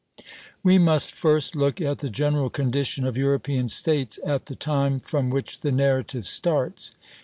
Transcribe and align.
We 0.63 0.79
must 0.79 1.11
first 1.13 1.55
look 1.55 1.79
at 1.79 1.99
the 1.99 2.09
general 2.09 2.49
condition 2.49 3.05
of 3.05 3.17
European 3.17 3.67
States 3.67 4.19
at 4.25 4.47
the 4.47 4.55
time 4.55 4.99
from 4.99 5.29
which 5.29 5.59
the 5.61 5.71
narrative 5.71 6.25
starts. 6.27 6.93